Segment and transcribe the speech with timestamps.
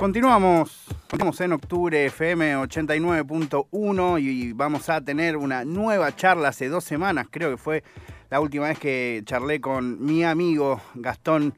[0.00, 6.84] Continuamos, estamos en octubre FM 89.1 y vamos a tener una nueva charla hace dos
[6.84, 7.84] semanas, creo que fue
[8.30, 11.52] la última vez que charlé con mi amigo Gastón,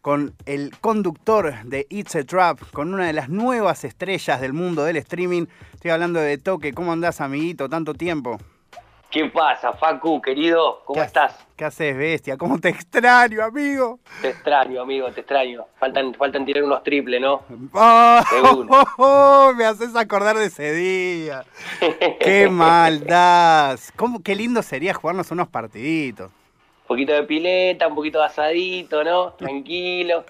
[0.00, 4.84] con el conductor de It's a Trap, con una de las nuevas estrellas del mundo
[4.84, 5.46] del streaming.
[5.74, 7.68] Estoy hablando de Toque, ¿cómo andás amiguito?
[7.68, 8.38] Tanto tiempo.
[9.10, 10.82] ¿Qué pasa, Facu, querido?
[10.84, 11.34] ¿Cómo estás?
[11.56, 12.36] ¿Qué haces, bestia?
[12.36, 14.00] ¿Cómo te extraño, amigo?
[14.20, 15.64] Te extraño, amigo, te extraño.
[15.80, 17.42] Faltan, faltan tirar unos triples, ¿no?
[18.98, 21.44] Oh, me haces acordar de ese día.
[22.20, 23.78] ¡Qué maldad!
[23.96, 26.30] ¿Cómo, qué lindo sería jugarnos unos partiditos.
[26.30, 29.32] Un poquito de pileta, un poquito de asadito, ¿no?
[29.32, 30.24] Tranquilo.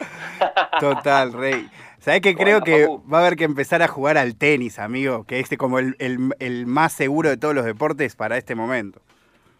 [0.78, 1.68] Total, rey.
[2.00, 5.24] ¿Sabés que creo que va a haber que empezar a jugar al tenis, amigo?
[5.24, 9.00] Que este como el, el, más seguro de todos los deportes para este momento.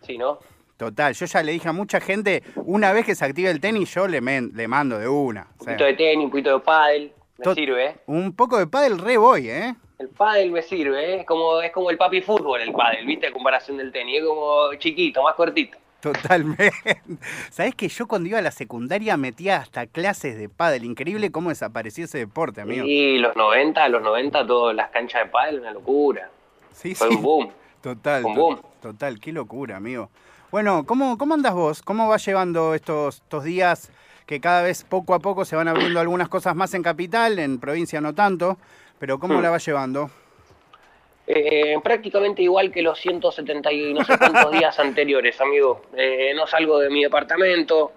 [0.03, 0.39] Sí, ¿no?
[0.77, 3.93] Total, yo ya le dije a mucha gente, una vez que se active el tenis,
[3.93, 5.49] yo le, le mando de una.
[5.59, 7.97] Un poquito de tenis, un poquito de pádel, me sirve, ¿eh?
[8.07, 9.75] Un poco de pádel re voy, ¿eh?
[9.99, 11.21] El pádel me sirve, ¿eh?
[11.21, 13.27] Es como, es como el papi fútbol el pádel, ¿viste?
[13.27, 15.77] En comparación del tenis, es como chiquito, más cortito.
[16.01, 16.73] Totalmente.
[17.51, 20.85] ¿Sabés que yo cuando iba a la secundaria metía hasta clases de pádel?
[20.85, 22.85] Increíble cómo desapareció ese deporte, amigo.
[22.85, 26.31] Sí, los 90, los 90, todas las canchas de pádel, una locura.
[26.73, 27.51] Sí, Fue un boom.
[27.81, 28.61] Total, un boom.
[28.83, 30.11] total, qué locura, amigo.
[30.51, 31.81] Bueno, ¿cómo, cómo andas vos?
[31.81, 33.93] ¿Cómo vas llevando estos, estos días
[34.27, 37.59] que cada vez poco a poco se van abriendo algunas cosas más en capital, en
[37.59, 38.59] provincia no tanto,
[38.99, 39.43] pero ¿cómo hmm.
[39.43, 40.11] la vas llevando?
[41.31, 45.83] Eh, prácticamente igual que los 170 y no sé cuántos días anteriores, amigo.
[45.95, 47.93] Eh, no salgo de mi departamento,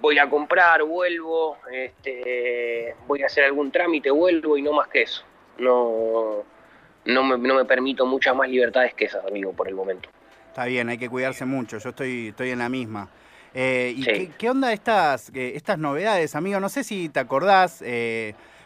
[0.00, 5.02] voy a comprar, vuelvo, este, voy a hacer algún trámite, vuelvo y no más que
[5.02, 5.22] eso.
[5.58, 6.42] No,
[7.04, 10.08] no, me, no me permito muchas más libertades que esas, amigo, por el momento.
[10.48, 13.08] Está bien, hay que cuidarse mucho, yo estoy, estoy en la misma.
[13.54, 16.58] Eh, ¿Y qué, onda estas, estas novedades, amigo?
[16.58, 17.82] No sé si te acordás,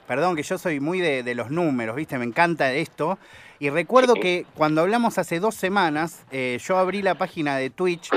[0.06, 2.19] Perdón, que yo soy muy de, los números, ¿viste?
[2.19, 3.19] Me encanta esto.
[3.58, 8.11] Y recuerdo que cuando hablamos hace dos semanas, eh, yo abrí la página de Twitch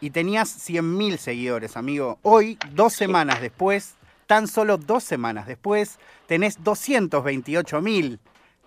[0.00, 2.18] y tenías 100.000 seguidores, amigo.
[2.22, 8.18] Hoy, dos semanas después, tan solo dos semanas después, tenés 228.000.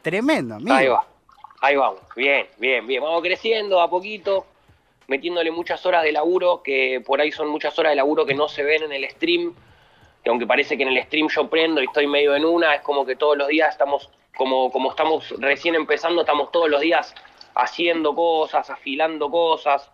[0.01, 0.73] Tremendo, amigo.
[0.73, 1.07] Ahí va,
[1.61, 2.01] ahí vamos.
[2.15, 3.03] Bien, bien, bien.
[3.03, 4.47] Vamos creciendo a poquito,
[5.07, 8.47] metiéndole muchas horas de laburo, que por ahí son muchas horas de laburo que no
[8.47, 9.53] se ven en el stream
[10.23, 12.81] que aunque parece que en el stream yo prendo y estoy medio en una, es
[12.81, 17.13] como que todos los días estamos, como, como estamos recién empezando, estamos todos los días
[17.55, 19.91] haciendo cosas, afilando cosas,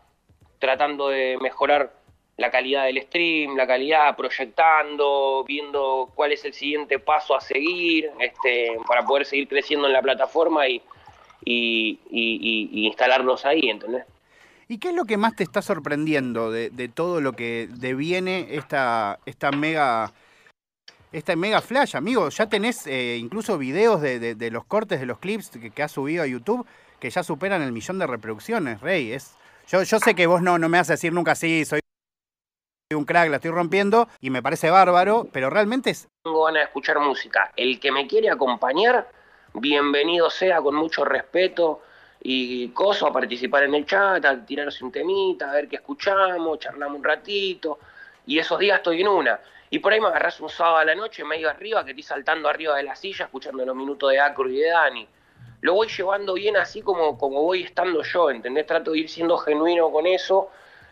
[0.60, 1.92] tratando de mejorar
[2.38, 8.12] la calidad del stream, la calidad, proyectando, viendo cuál es el siguiente paso a seguir,
[8.20, 10.82] este, para poder seguir creciendo en la plataforma y,
[11.44, 14.06] y, y, instalarnos ahí, ¿entendés?
[14.72, 19.20] ¿Y qué es lo que más te está sorprendiendo de, todo lo que deviene esta,
[19.26, 20.14] esta mega
[21.12, 22.30] esta mega flash, amigo?
[22.30, 26.28] Ya tenés eh, incluso videos de, los cortes de los clips que, has subido a
[26.28, 26.68] YouTube
[27.00, 29.12] que ya superan el millón de reproducciones, Rey.
[29.12, 29.36] Es,
[29.68, 31.80] yo, yo sé que vos no, no me vas a decir nunca así, soy
[32.94, 36.08] un crack, la estoy rompiendo y me parece bárbaro, pero realmente es...
[36.24, 37.52] Tengo ganas de escuchar música.
[37.56, 39.10] El que me quiere acompañar,
[39.56, 41.82] bienvenido sea, con mucho respeto
[42.22, 46.60] y coso a participar en el chat, a tirarse un temita, a ver qué escuchamos,
[46.60, 47.80] charlamos un ratito.
[48.26, 49.40] Y esos días estoy en una.
[49.70, 52.50] Y por ahí me agarras un sábado a la noche, medio arriba, que estoy saltando
[52.50, 55.08] arriba de la silla, escuchando los minutos de Acro y de Dani.
[55.62, 58.66] Lo voy llevando bien así como, como voy estando yo, ¿entendés?
[58.66, 60.50] Trato de ir siendo genuino con eso.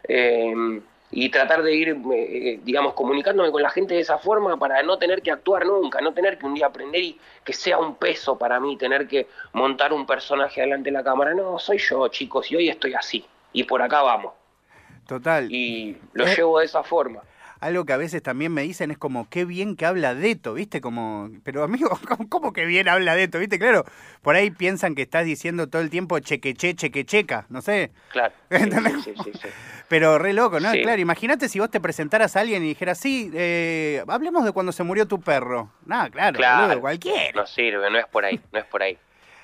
[0.07, 4.83] Eh, y tratar de ir, eh, digamos, comunicándome con la gente de esa forma para
[4.83, 7.95] no tener que actuar nunca, no tener que un día aprender y que sea un
[7.95, 11.33] peso para mí tener que montar un personaje delante de la cámara.
[11.33, 13.25] No, soy yo, chicos, y hoy estoy así.
[13.53, 14.33] Y por acá vamos.
[15.07, 15.49] Total.
[15.49, 17.21] Y lo eh, llevo de esa forma
[17.59, 20.81] algo que a veces también me dicen es como, qué bien que habla Deto, ¿viste?
[20.81, 21.89] Como, pero amigo,
[22.29, 23.59] ¿cómo, que bien habla Deto, ¿viste?
[23.59, 23.85] Claro,
[24.21, 27.91] por ahí piensan que estás diciendo todo el tiempo chequeche, chequecheca, no sé.
[28.11, 28.33] Claro.
[29.07, 29.47] Sí, sí, sí,
[29.87, 30.71] pero re loco, ¿no?
[30.71, 34.71] Claro, imagínate si vos te presentaras a alguien y dijeras, sí, eh, hablemos de cuando
[34.71, 35.71] se murió tu perro.
[35.85, 37.31] Nada, claro, claro cualquiera.
[37.35, 38.97] No sirve, no es por ahí, no es por ahí.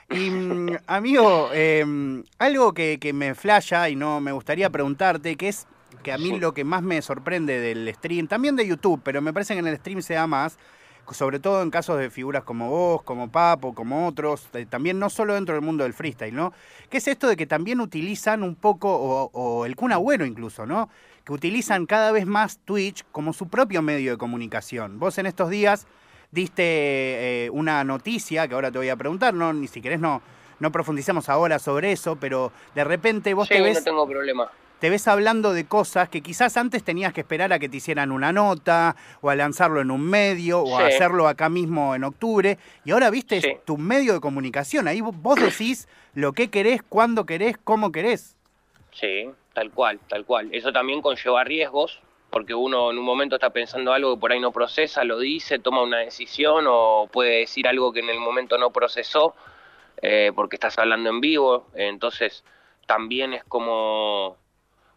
[0.10, 5.50] Y mm, amigo, em, algo que, que me flasha y no me gustaría preguntarte, que
[5.50, 5.68] es
[6.04, 9.34] que a mí lo que más me sorprende del stream, también de YouTube, pero me
[9.34, 10.60] parece que en el stream se da más,
[11.12, 15.10] sobre todo en casos de figuras como vos, como Papo, como otros, eh, también no
[15.10, 16.54] solo dentro del mundo del freestyle, ¿no?
[16.90, 18.90] ¿Qué es esto de que también utilizan un poco,
[19.34, 20.90] o, el Kun Agüero incluso, ¿no?
[21.26, 25.00] Que utilizan cada vez más Twitch como su propio medio de comunicación.
[25.00, 25.88] Vos en estos días
[26.32, 29.54] diste eh, una noticia, que ahora te voy a preguntar, ¿no?
[29.54, 30.22] Ni si querés no,
[30.60, 33.80] no profundizamos ahora sobre eso, pero de repente vos te ves...
[33.80, 34.50] no tengo problema
[34.84, 38.12] te ves hablando de cosas que quizás antes tenías que esperar a que te hicieran
[38.12, 42.58] una nota, o a lanzarlo en un medio, o a hacerlo acá mismo en octubre,
[42.84, 47.58] y ahora viste tu medio de comunicación, ahí vos decís lo que querés, cuándo querés,
[47.64, 48.36] cómo querés.
[48.92, 50.50] Sí, tal cual, tal cual.
[50.52, 54.42] Eso también conlleva riesgos, porque uno en un momento está pensando algo que por ahí
[54.42, 58.58] no procesa, lo dice, toma una decisión o puede decir algo que en el momento
[58.58, 59.34] no procesó
[60.02, 62.44] eh, porque estás hablando en vivo, entonces
[62.86, 64.43] también es como,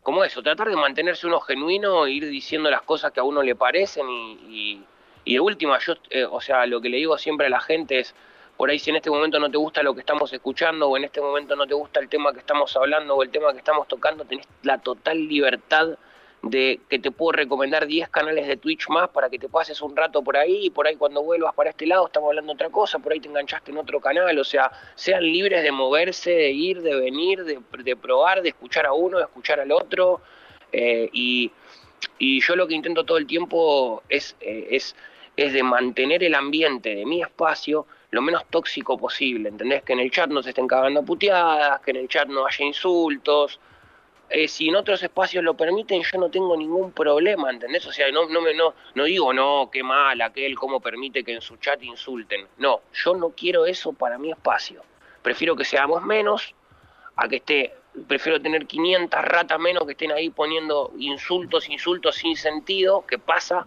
[0.07, 3.57] como eso, tratar de mantenerse uno genuino, ir diciendo las cosas que a uno le
[3.57, 4.81] parecen y,
[5.25, 7.99] y, de última, yo, eh, o sea, lo que le digo siempre a la gente
[7.99, 8.15] es,
[8.57, 11.03] por ahí si en este momento no te gusta lo que estamos escuchando o en
[11.03, 13.89] este momento no te gusta el tema que estamos hablando o el tema que estamos
[13.89, 15.99] tocando, tenés la total libertad
[16.43, 19.97] de que te puedo recomendar 10 canales de Twitch más para que te pases un
[19.97, 22.99] rato por ahí y por ahí cuando vuelvas para este lado estamos hablando otra cosa,
[22.99, 26.83] por ahí te enganchaste en otro canal, o sea, sean libres de moverse, de ir,
[26.83, 30.21] de venir, de, probar, de escuchar a uno, de escuchar al otro
[30.73, 31.53] eh, y,
[32.19, 34.95] yo lo que intento todo el tiempo es, eh, es,
[35.37, 39.83] es de mantener el ambiente de mi espacio lo menos tóxico posible, ¿entendés?
[39.83, 42.65] Que en el chat no se estén cagando puteadas, que en el chat no haya
[42.65, 43.61] insultos,
[44.29, 47.87] eh, si en otros espacios lo permiten, yo no tengo ningún problema, ¿entendés?
[47.87, 51.33] O sea, no, no, me, no, no digo, no, qué mal aquel, cómo permite que
[51.33, 52.47] en su chat insulten.
[52.59, 54.83] No, yo no quiero eso para mi espacio.
[55.23, 56.55] Prefiero que seamos menos
[57.15, 57.75] a que esté,
[58.09, 63.67] prefiero tener 500 ratas menos que estén ahí poniendo insultos, insultos sin sentido, que pasa,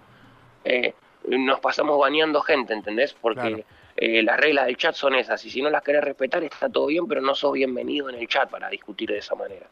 [0.66, 0.94] eh,
[1.26, 3.14] nos pasamos bañando gente, ¿entendés?
[3.14, 3.66] Porque
[3.96, 6.88] eh, las reglas del chat son esas, y si no las querés respetar está todo
[6.88, 9.68] bien, pero no sos bienvenido en el chat para discutir de esa manera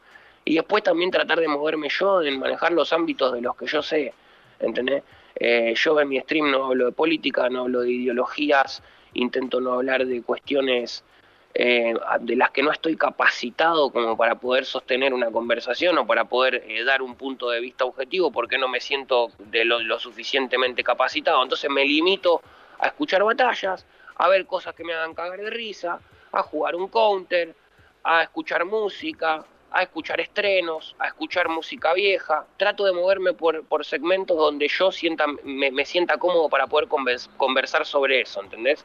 [0.48, 3.82] y después también tratar de moverme yo, en manejar los ámbitos de los que yo
[3.82, 4.14] sé,
[4.58, 5.02] ¿entendés?
[5.36, 9.74] Eh, yo en mi stream no hablo de política, no hablo de ideologías, intento no
[9.74, 11.04] hablar de cuestiones
[11.52, 16.24] eh, de las que no estoy capacitado como para poder sostener una conversación o para
[16.24, 20.82] poder eh, dar un punto de vista objetivo porque no me siento de lo, suficientemente
[20.82, 21.42] capacitado.
[21.42, 22.40] Entonces me limito
[22.78, 23.84] a escuchar batallas,
[24.16, 26.00] a ver cosas que me hagan cagar de risa,
[26.32, 27.54] a jugar un counter,
[28.02, 32.46] a escuchar música, a escuchar estrenos, a escuchar música vieja.
[32.56, 36.88] Trato de moverme por, por segmentos donde yo sienta, me, sienta cómodo para poder
[37.36, 38.84] conversar sobre eso, ¿entendés?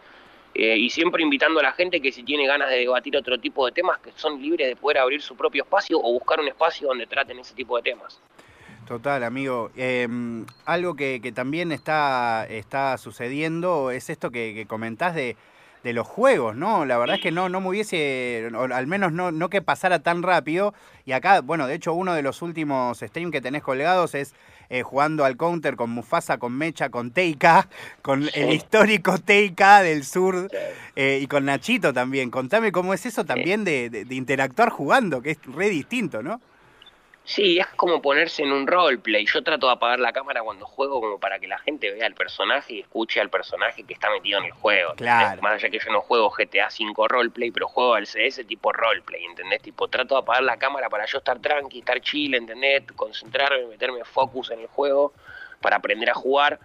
[0.55, 3.65] Eh, y siempre invitando a la gente que si tiene ganas de debatir otro tipo
[3.65, 6.87] de temas, que son libres de poder abrir su propio espacio o buscar un espacio
[6.87, 8.21] donde traten ese tipo de temas.
[8.87, 9.71] Total, amigo.
[9.75, 15.37] Em, algo que, también está, está sucediendo es esto que, que comentás de
[15.83, 16.85] de los juegos, ¿no?
[16.85, 20.23] La verdad es que no, no me hubiese, al menos no, no que pasara tan
[20.23, 20.73] rápido.
[21.05, 24.33] Y acá, bueno, de hecho uno de los últimos streams que tenés colgados es
[24.69, 27.67] eh, jugando al counter con Mufasa, con Mecha, con Teika,
[28.01, 30.49] con el histórico Teika del sur
[30.95, 32.31] eh, y con Nachito también.
[32.31, 36.39] Contame cómo es eso también de, de interactuar jugando, que es re distinto, ¿no?
[37.25, 39.25] Sí, es como ponerse en un roleplay.
[39.25, 42.15] Yo trato de apagar la cámara cuando juego como para que la gente vea al
[42.15, 44.93] personaje y escuche al personaje que está metido en el juego.
[44.95, 45.41] Claro.
[45.41, 49.23] Más allá que yo no juego GTA V roleplay, pero juego al CS tipo roleplay,
[49.23, 49.61] ¿entendés?
[49.61, 52.83] Tipo, trato de apagar la cámara para yo estar tranqui, estar chill, ¿entendés?
[52.95, 55.13] Concentrarme, meterme focus en el juego
[55.61, 56.59] para aprender a jugar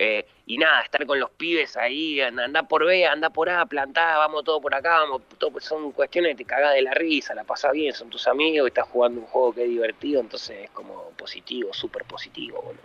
[0.00, 4.16] eh, y nada, estar con los pibes ahí, anda por B, anda por A, plantada,
[4.16, 7.34] vamos todo por acá, vamos, todo, pues son cuestiones que te cagás de la risa,
[7.34, 10.70] la pasás bien, son tus amigos, estás jugando un juego que es divertido, entonces es
[10.70, 12.80] como positivo, súper positivo, boludo.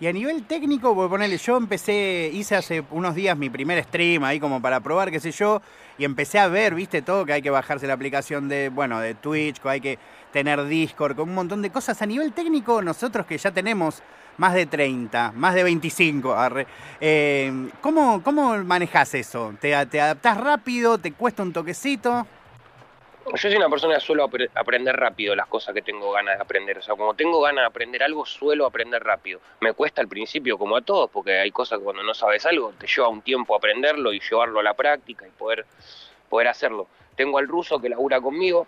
[0.00, 4.24] Y a nivel técnico, por ponerle, yo empecé, hice hace unos días mi primer stream
[4.24, 5.62] ahí como para probar, qué sé yo,
[5.96, 9.14] y empecé a ver, viste, todo, que hay que bajarse la aplicación de, bueno, de
[9.14, 9.98] Twitch, que hay que
[10.32, 12.02] tener Discord, con un montón de cosas.
[12.02, 14.02] A nivel técnico, nosotros que ya tenemos
[14.36, 16.36] más de 30, más de 25.
[17.00, 19.54] Eh, ¿cómo, ¿Cómo manejas eso?
[19.60, 20.98] ¿Te, ¿Te adaptás rápido?
[20.98, 22.26] ¿Te cuesta un toquecito?
[23.26, 26.78] Yo soy una persona que suelo aprender rápido las cosas que tengo ganas de aprender.
[26.78, 29.40] O sea, como tengo ganas de aprender algo, suelo aprender rápido.
[29.60, 32.74] Me cuesta al principio, como a todos, porque hay cosas que cuando no sabes algo,
[32.78, 35.64] te lleva un tiempo aprenderlo y llevarlo a la práctica y poder,
[36.28, 36.86] poder hacerlo.
[37.16, 38.66] Tengo al ruso que labura conmigo,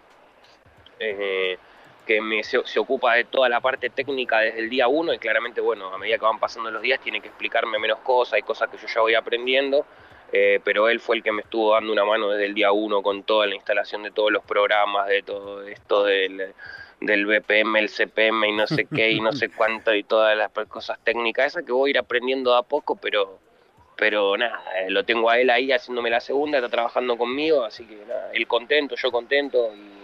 [0.99, 1.59] eh,
[2.07, 5.61] que me, se, ocupa de toda la parte técnica desde el día uno y claramente,
[5.61, 8.71] bueno, a medida que van pasando los días tiene que explicarme menos cosas, hay cosas
[8.71, 9.85] que yo ya voy aprendiendo,
[10.33, 13.03] eh, pero él fue el que me estuvo dando una mano desde el día uno
[13.03, 16.55] con toda la instalación de todos los programas, de todo esto del,
[17.01, 20.51] del BPM, el CPM y no sé qué y no sé cuánto y todas las
[20.69, 23.39] cosas técnicas esas que voy a ir aprendiendo a poco, pero
[23.97, 27.87] pero nada, eh, lo tengo a él ahí haciéndome la segunda, está trabajando conmigo, así
[27.87, 29.96] que nada, él contento, yo contento y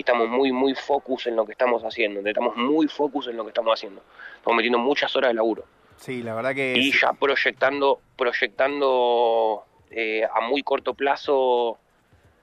[0.00, 3.44] y estamos muy, muy focus en lo que estamos haciendo, estamos muy focus en lo
[3.44, 4.02] que estamos haciendo.
[4.36, 5.64] Estamos metiendo muchas horas de laburo.
[5.96, 6.72] Sí, la verdad que...
[6.74, 11.78] Y ya proyectando, proyectando eh, a muy corto plazo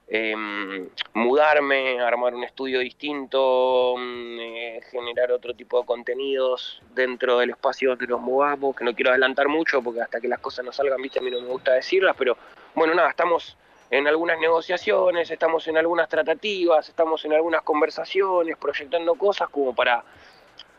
[0.08, 7.50] em, mudarme, armar un estudio distinto, mm, eh, generar otro tipo de contenidos dentro del
[7.50, 10.72] espacio donde nos movamos, que no quiero adelantar mucho porque hasta que las cosas no
[10.72, 12.38] salgan, viste, a mí no me gusta decirlas, pero
[12.76, 13.58] bueno, nada, estamos
[13.90, 20.04] en algunas negociaciones, estamos en algunas tratativas, estamos en algunas conversaciones, proyectando cosas como para,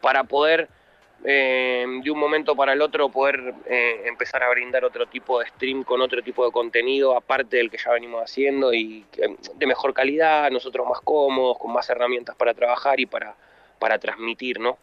[0.01, 0.69] para poder
[1.25, 5.47] eh, de un momento para el otro poder eh, empezar a brindar otro tipo de
[5.49, 9.05] stream con otro tipo de contenido aparte del que ya venimos haciendo y
[9.57, 13.35] de mejor calidad, nosotros más cómodos, con más herramientas para trabajar y para,
[13.81, 14.79] para transmitir, ¿no?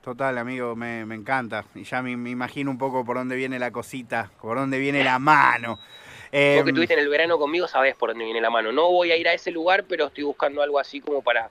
[0.00, 1.66] Total, amigo, me, encanta.
[1.74, 5.04] Y ya me, me, imagino un poco por dónde viene la cosita, por dónde viene
[5.04, 5.78] la mano.
[6.32, 8.72] Eh, Vos que estuviste en el verano conmigo sabés por dónde viene la mano.
[8.72, 11.50] No voy a ir a ese lugar, pero estoy buscando algo así como para,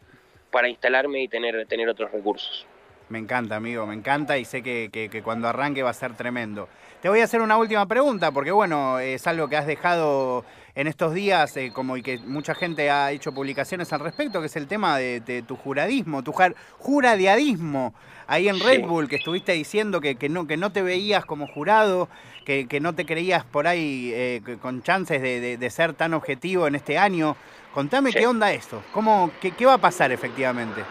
[0.51, 2.65] para instalarme y tener, tener otros recursos.
[3.09, 6.67] Me encanta, amigo, me encanta y sé que, que, cuando arranque va a ser tremendo.
[7.01, 10.43] Te voy a hacer una última pregunta, porque bueno, es algo que has dejado
[10.77, 14.45] en estos días, eh, como y que mucha gente ha hecho publicaciones al respecto, que
[14.45, 16.35] es el tema de, tu juradismo, tu
[16.77, 17.95] juradiadismo
[18.27, 21.47] ahí en Red Bull, que estuviste diciendo que, que, no, que no te veías como
[21.47, 22.09] jurado,
[22.45, 26.99] que, no te creías por ahí eh, con chances de, ser tan objetivo en este
[26.99, 27.35] año.
[27.73, 30.83] Contame qué onda esto, ¿Cómo, qué, qué va a pasar efectivamente.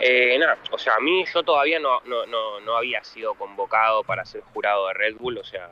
[0.00, 4.24] Eh, nada, o sea, a mí yo todavía no, no, no, había sido convocado para
[4.24, 5.68] ser jurado de Red Bull, o sea,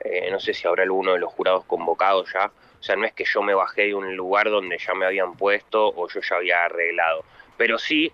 [0.00, 3.12] eh, no sé si habrá alguno de los jurados convocados ya, o sea, no es
[3.12, 6.36] que yo me bajé de un lugar donde ya me habían puesto o yo ya
[6.36, 7.24] había arreglado,
[7.56, 8.12] pero sí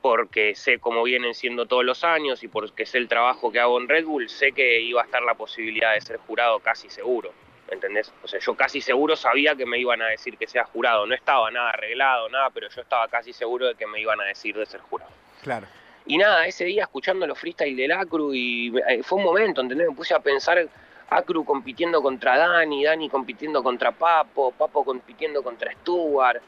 [0.00, 3.80] porque sé cómo vienen siendo todos los años y porque sé el trabajo que hago
[3.80, 7.32] en Red Bull, sé que iba a estar la posibilidad de ser jurado casi seguro.
[7.70, 8.12] ¿entendés?
[8.22, 11.06] O sea, yo casi seguro sabía que me iban a decir que sea jurado.
[11.06, 14.24] No estaba nada arreglado, nada, pero yo estaba casi seguro de que me iban a
[14.24, 15.10] decir de ser jurado.
[15.42, 15.66] Claro.
[16.08, 19.88] Y nada, ese día escuchando los freestyle del Acru y eh, fue un momento, ¿entendés?
[19.88, 20.68] Me puse a pensar
[21.10, 26.42] Acru compitiendo contra Dani, Dani compitiendo contra Papo, Papo compitiendo contra Stuart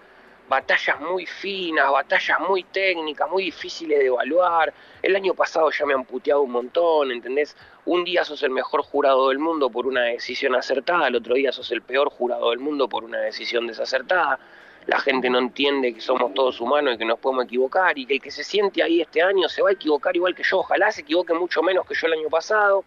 [0.51, 4.75] batallas muy finas, batallas muy técnicas, muy difíciles de evaluar.
[5.01, 7.57] El año pasado ya me han puteado un montón, ¿entendés?
[7.85, 11.53] Un día sos el mejor jurado del mundo por una decisión acertada, el otro día
[11.53, 14.41] sos el peor jurado del mundo por una decisión desacertada.
[14.87, 18.15] La gente no entiende que somos todos humanos y que nos podemos equivocar y que
[18.15, 20.61] el que se siente ahí este año se va a equivocar igual que yo.
[20.61, 22.85] Ojalá se equivoque mucho menos que yo el año pasado.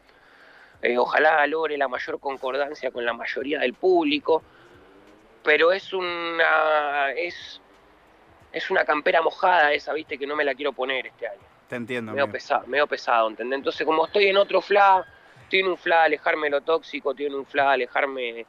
[0.82, 4.44] Eh, ojalá logre la mayor concordancia con la mayoría del público
[5.44, 7.62] pero es una es,
[8.52, 11.42] es una campera mojada esa, viste, que no me la quiero poner este año.
[11.68, 12.14] Te entiendo.
[12.14, 13.58] Medio pesado, medio pesado, ¿entendés?
[13.58, 15.06] Entonces, como estoy en otro fla,
[15.50, 18.46] tiene un fla alejarme de lo tóxico, tiene un fla alejarme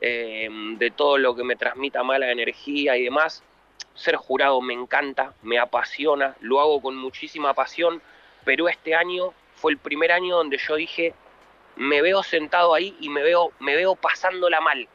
[0.00, 0.48] eh,
[0.78, 3.42] de todo lo que me transmita mala energía y demás.
[3.94, 8.02] Ser jurado me encanta, me apasiona, lo hago con muchísima pasión,
[8.44, 11.14] pero este año fue el primer año donde yo dije,
[11.76, 14.88] me veo sentado ahí y me veo, me veo pasándola mal,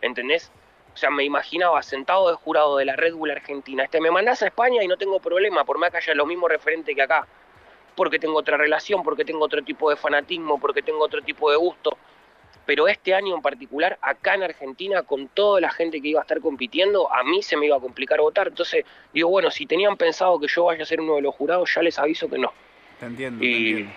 [0.00, 0.50] ¿entendés?
[0.92, 3.84] O sea, me imaginaba sentado de jurado de la Red Bull Argentina.
[3.84, 6.48] Este, me mandás a España y no tengo problema, por más que haya lo mismo
[6.48, 7.26] referente que acá.
[7.94, 11.56] Porque tengo otra relación, porque tengo otro tipo de fanatismo, porque tengo otro tipo de
[11.56, 11.96] gusto.
[12.66, 16.22] Pero este año en particular, acá en Argentina, con toda la gente que iba a
[16.22, 18.48] estar compitiendo, a mí se me iba a complicar votar.
[18.48, 21.72] Entonces, digo, bueno, si tenían pensado que yo vaya a ser uno de los jurados,
[21.74, 22.52] ya les aviso que no.
[23.00, 23.44] Te entiendo.
[23.44, 23.88] Y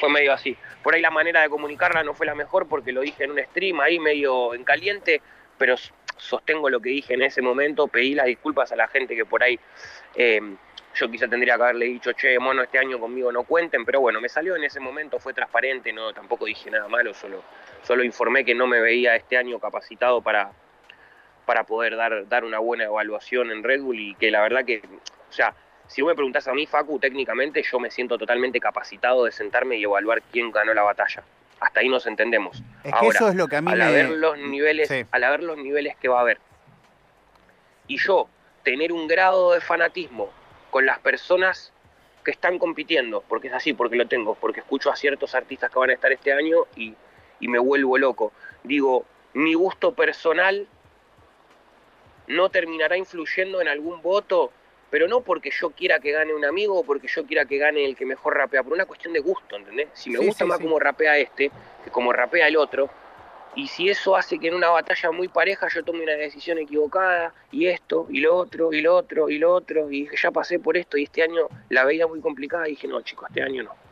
[0.00, 0.56] fue medio así.
[0.82, 3.38] Por ahí la manera de comunicarla no fue la mejor porque lo dije en un
[3.38, 5.20] stream ahí medio en caliente,
[5.58, 5.76] pero
[6.16, 9.42] sostengo lo que dije en ese momento, pedí las disculpas a la gente que por
[9.42, 9.58] ahí
[10.14, 10.40] eh,
[10.94, 14.20] yo quizá tendría que haberle dicho, che, mono, este año conmigo no cuenten, pero bueno,
[14.20, 17.42] me salió en ese momento, fue transparente, no tampoco dije nada malo, solo,
[17.82, 20.52] solo informé que no me veía este año capacitado para,
[21.46, 24.82] para poder dar, dar una buena evaluación en Red Bull y que la verdad que,
[25.28, 25.54] o sea,
[25.86, 29.76] si vos me preguntás a mí, Facu, técnicamente yo me siento totalmente capacitado de sentarme
[29.76, 31.22] y evaluar quién ganó la batalla
[31.62, 32.60] hasta ahí nos entendemos.
[32.82, 35.56] Es que eso es lo que a mí al haber los niveles, al haber los
[35.56, 36.38] niveles que va a haber,
[37.86, 38.28] y yo
[38.64, 40.30] tener un grado de fanatismo
[40.72, 41.70] con las personas
[42.24, 45.78] que están compitiendo, porque es así, porque lo tengo, porque escucho a ciertos artistas que
[45.78, 46.94] van a estar este año y,
[47.40, 48.32] y me vuelvo loco.
[48.64, 50.66] Digo, mi gusto personal
[52.26, 54.50] no terminará influyendo en algún voto
[54.92, 57.82] pero no porque yo quiera que gane un amigo o porque yo quiera que gane
[57.82, 59.88] el que mejor rapea, por una cuestión de gusto, ¿entendés?
[59.94, 61.50] Si me gusta más como rapea este
[61.82, 62.90] que como rapea el otro,
[63.54, 67.34] y si eso hace que en una batalla muy pareja yo tome una decisión equivocada,
[67.50, 70.76] y esto, y lo otro, y lo otro, y lo otro, y ya pasé por
[70.76, 73.82] esto, y este año la veía muy complicada, y dije, no, chicos, este año no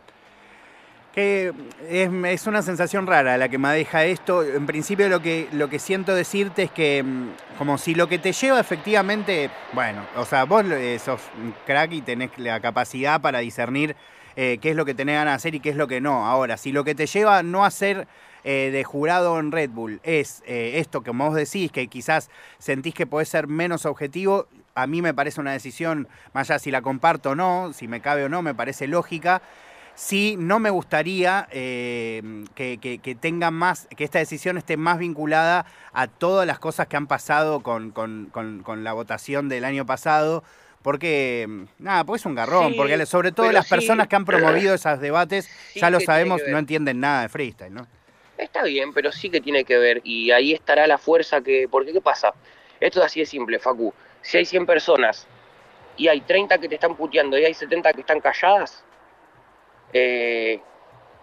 [1.12, 1.52] que
[1.88, 4.44] es, una sensación rara la que me deja esto.
[4.44, 8.18] En principio lo que, lo que siento decirte es que mm, como si lo que
[8.18, 11.20] te lleva efectivamente, bueno, o sea, vos eh, sos
[11.66, 13.96] crack y tenés la capacidad para discernir
[14.36, 16.26] eh, qué es lo que tenés ganas de hacer y qué es lo que no.
[16.26, 18.06] Ahora, si lo que te lleva a no hacer
[18.44, 22.94] eh, de jurado en Red Bull es eh, esto que vos decís, que quizás sentís
[22.94, 26.82] que podés ser menos objetivo, a mí me parece una decisión, más allá si la
[26.82, 29.42] comparto o no, si me cabe o no, me parece lógica.
[29.94, 32.22] Sí, no me gustaría eh,
[32.54, 37.06] que, tenga más, que esta decisión esté más vinculada a todas las cosas que han
[37.06, 37.92] pasado con,
[38.78, 40.42] la votación del año pasado,
[40.80, 45.00] porque, nada, pues es un garrón, porque sobre todo las personas que han promovido esos
[45.00, 47.86] debates, ya lo sabemos, no entienden nada de freestyle, ¿no?
[48.40, 51.92] Está bien, pero sí que tiene que ver, y ahí estará la fuerza que, porque
[51.92, 52.32] ¿qué pasa?
[52.80, 53.92] Esto es así de simple, Facu.
[54.22, 55.28] Si hay 100 personas
[55.98, 58.82] y hay 30 que te están puteando y hay 70 que están calladas,
[59.92, 60.58] eh,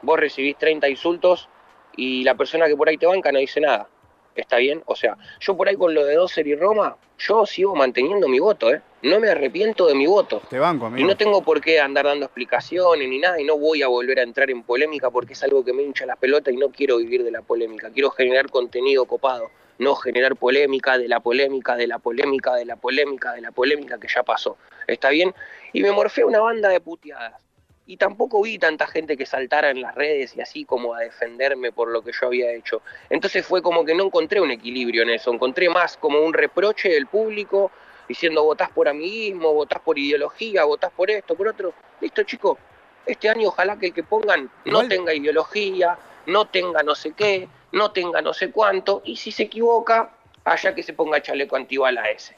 [0.03, 1.49] vos recibís 30 insultos
[1.95, 3.89] y la persona que por ahí te banca no dice nada.
[4.37, 4.83] ¿Está bien?
[4.85, 8.39] O sea, yo por ahí con lo de Doser y Roma, yo sigo manteniendo mi
[8.39, 8.81] voto, ¿eh?
[9.01, 10.41] No me arrepiento de mi voto.
[10.47, 11.03] Te banco, amigo.
[11.03, 14.19] Y no tengo por qué andar dando explicaciones ni nada, y no voy a volver
[14.19, 16.97] a entrar en polémica porque es algo que me hincha las pelotas y no quiero
[16.97, 17.89] vivir de la polémica.
[17.89, 22.75] Quiero generar contenido copado, no generar polémica de la polémica, de la polémica, de la
[22.75, 24.57] polémica, de la polémica que ya pasó.
[24.85, 25.33] ¿Está bien?
[25.73, 27.46] Y me morfé una banda de puteadas
[27.87, 31.71] y tampoco vi tanta gente que saltara en las redes y así como a defenderme
[31.71, 32.81] por lo que yo había hecho.
[33.09, 36.89] Entonces fue como que no encontré un equilibrio en eso, encontré más como un reproche
[36.89, 37.71] del público
[38.07, 41.73] diciendo votás por amiguismo, votás por ideología, votás por esto, por otro.
[42.01, 42.57] Listo, chicos,
[43.05, 47.47] este año ojalá que el que pongan no tenga ideología, no tenga no sé qué,
[47.71, 50.11] no tenga no sé cuánto, y si se equivoca,
[50.43, 52.35] haya que se ponga chaleco antibala ese.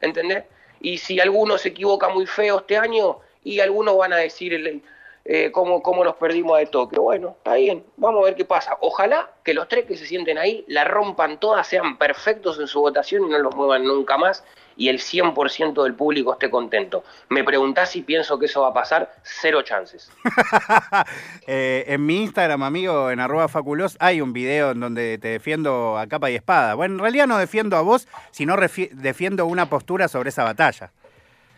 [0.00, 0.44] ¿Entendés?
[0.80, 4.82] Y si alguno se equivoca muy feo este año, y algunos van a decir
[5.24, 6.98] eh, cómo, cómo, nos perdimos de toque.
[6.98, 8.76] Bueno, está bien, vamos a ver qué pasa.
[8.80, 12.80] Ojalá que los tres que se sienten ahí la rompan todas, sean perfectos en su
[12.80, 14.44] votación y no los muevan nunca más
[14.80, 17.04] y el 100% del público esté contento.
[17.28, 20.10] Me preguntás si pienso que eso va a pasar, cero chances.
[21.46, 25.98] Eh, en mi Instagram, amigo, en arroba faculos, hay un video en donde te defiendo
[25.98, 26.74] a capa y espada.
[26.74, 30.92] Bueno, en realidad no defiendo a vos, sino defiendo una postura sobre esa batalla.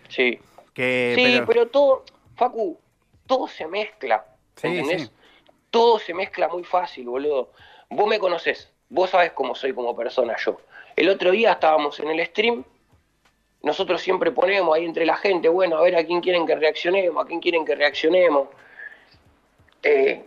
[0.08, 0.38] Sí,
[0.74, 1.68] sí, pero...
[1.68, 2.04] todo,
[2.36, 2.78] Facu,
[3.26, 4.24] todo se mezcla.
[4.62, 5.10] ¿Entendés?
[5.70, 7.50] Todo se mezcla muy fácil, boludo.
[7.88, 10.58] Vos me conocés, vos sabés cómo soy como persona yo.
[10.96, 12.64] El otro día estábamos en el stream,
[13.62, 17.24] nosotros siempre ponemos ahí entre la gente, bueno, a ver a quién quieren que reaccionemos,
[17.24, 18.48] a quién quieren que reaccionemos.
[19.82, 20.24] Eh,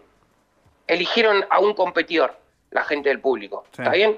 [0.87, 2.37] eligieron a un competidor,
[2.71, 4.17] la gente del público, ¿está bien?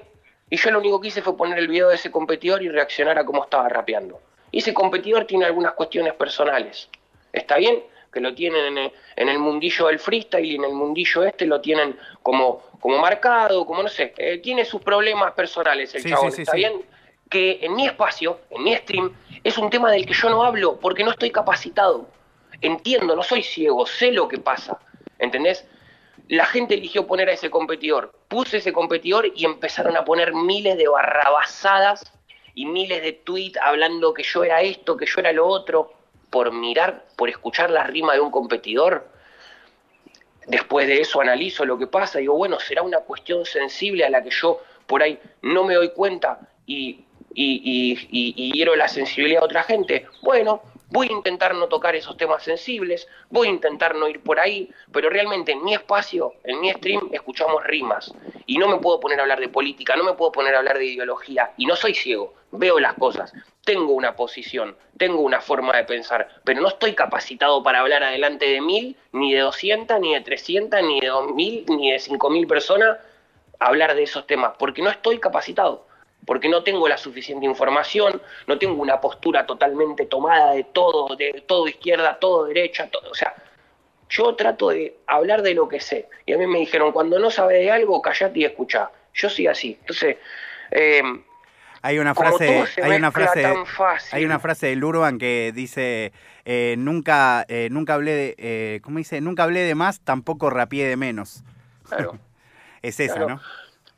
[0.49, 3.17] Y yo lo único que hice fue poner el video de ese competidor y reaccionar
[3.17, 4.19] a cómo estaba rapeando.
[4.57, 6.89] Y ese competidor tiene algunas cuestiones personales.
[7.31, 7.83] ¿Está bien?
[8.11, 11.95] Que lo tienen en el, mundillo del freestyle y en el mundillo este lo tienen
[12.23, 14.15] como, como marcado, como no sé.
[14.17, 16.33] Eh, tiene sus problemas personales el chabón.
[16.35, 16.73] ¿Está bien?
[17.29, 20.79] Que en mi espacio, en mi stream, es un tema del que yo no hablo
[20.79, 22.09] porque no estoy capacitado.
[22.59, 24.79] Entiendo, no soy ciego, sé lo que pasa.
[25.19, 25.67] ¿Entendés?
[26.29, 28.11] La gente eligió poner a ese competidor.
[28.27, 32.11] Puse ese competidor y empezaron a poner miles de barrabasadas
[32.57, 35.93] y miles de tweets hablando que yo era esto, que yo era lo otro,
[36.31, 39.07] por mirar, por escuchar la rima de un competidor.
[40.47, 44.23] Después de eso analizo lo que pasa digo, bueno, será una cuestión sensible a la
[44.23, 49.41] que yo por ahí no me doy cuenta y, y, y, y hiero la sensibilidad
[49.41, 50.07] de otra gente.
[50.23, 54.39] Bueno, voy a intentar no tocar esos temas sensibles, voy a intentar no ir por
[54.39, 58.13] ahí, pero realmente en mi espacio, en mi stream, escuchamos rimas.
[58.45, 60.77] Y no me puedo poner a hablar de política, no me puedo poner a hablar
[60.77, 61.51] de ideología.
[61.57, 63.33] Y no soy ciego, veo las cosas,
[63.65, 68.45] tengo una posición, tengo una forma de pensar, pero no estoy capacitado para hablar adelante
[68.45, 72.29] de mil, ni de doscientas, ni de trescientas, ni de dos mil, ni de cinco
[72.29, 72.97] mil personas,
[73.59, 75.86] hablar de esos temas, porque no estoy capacitado
[76.27, 81.43] porque no tengo la suficiente información, no tengo una postura totalmente tomada de todo, de
[81.47, 83.33] todo izquierda, todo derecha, todo, o sea,
[84.09, 86.09] yo trato de hablar de lo que sé.
[86.25, 88.89] Y a mí me dijeron, cuando no sabes de algo, callate y escucha.
[89.13, 89.77] Yo soy así.
[89.79, 90.17] Entonces,
[90.71, 91.01] eh,
[91.81, 93.45] hay una frase, hay una frase,
[94.11, 96.11] hay una frase del Urban que dice
[96.45, 99.21] eh, nunca, eh, nunca hablé de, ¿cómo dice?
[99.21, 101.43] Nunca hablé de más, tampoco rapié de menos.
[101.87, 102.19] Claro.
[102.81, 103.41] es esa, ¿no?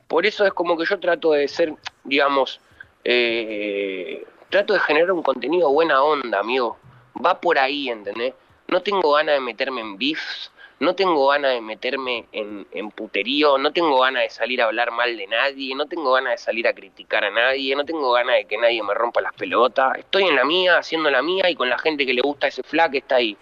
[0.10, 1.72] Por eso es como que yo trato de ser,
[2.04, 2.60] digamos,
[3.04, 6.80] eh, trato de generar un contenido buena onda, amigo.
[7.24, 8.34] Va por ahí, ¿entendés?
[8.67, 13.60] No tengo ganas de meterme en beefs, no tengo ganas de meterme en, en, puterío,
[13.60, 16.67] no tengo ganas de salir a hablar mal de nadie, no tengo ganas de salir
[16.67, 19.95] a criticar a nadie, no tengo ganas de que nadie me rompa las pelotas.
[20.00, 22.63] Estoy en la mía, haciendo la mía y con la gente que le gusta ese
[22.63, 23.38] flag está ahí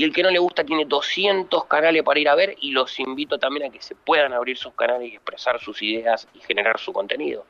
[0.00, 2.98] y el que no le gusta tiene 200 canales para ir a ver y los
[2.98, 6.78] invito también a que se puedan abrir sus canales y expresar sus ideas y generar
[6.78, 7.44] su contenido.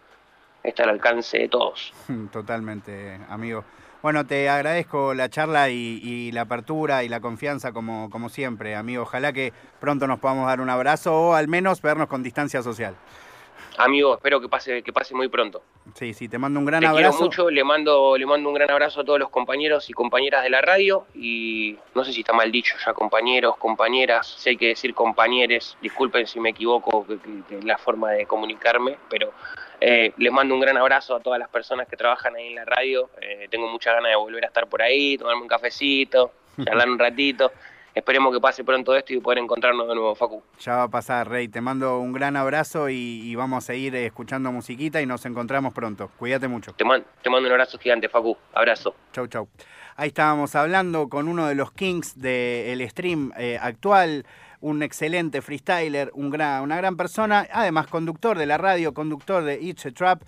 [0.65, 1.95] Está al alcance de todos.
[2.33, 3.65] Totalmente, amigo.
[4.03, 9.05] Bueno, te agradezco la charla y, la apertura y la confianza como, como siempre, amigo.
[9.05, 12.97] Ojalá que pronto nos podamos dar un abrazo o al menos vernos con distancia social.
[13.79, 15.63] Amigo, espero que pase, que pase muy pronto.
[15.95, 17.11] Sí, sí, te mando un gran te abrazo.
[17.11, 20.43] Quiero mucho, le mando, le mando un gran abrazo a todos los compañeros y compañeras
[20.43, 21.07] de la radio.
[21.15, 25.77] Y no sé si está mal dicho ya, compañeros, compañeras, si hay que decir compañeres,
[25.81, 27.19] disculpen si me equivoco, que,
[27.63, 29.33] la forma de comunicarme, pero
[29.81, 32.65] eh, les mando un gran abrazo a todas las personas que trabajan ahí en la
[32.65, 33.11] radio.
[33.21, 36.33] Eh, tengo mucha ganas de volver a estar por ahí, tomarme un cafecito,
[36.65, 37.51] charlar un ratito
[37.95, 40.43] esperemos que pase pronto esto y poder encontrarnos de nuevo, Facu.
[40.61, 41.49] Ya va a pasar, Rey.
[41.49, 46.11] Te mando un gran abrazo y, vamos a seguir escuchando musiquita y nos encontramos pronto.
[46.19, 46.73] Cuídate mucho.
[46.73, 48.37] Te, te mando un abrazo gigante, Facu.
[48.53, 48.95] Abrazo.
[49.13, 49.49] Chau, chau.
[49.97, 54.25] Ahí estábamos hablando con uno de los kings del stream eh, actual,
[54.61, 59.61] un excelente freestyler, un gran, una gran persona, además conductor de la radio, conductor de
[59.61, 60.23] It's a Trap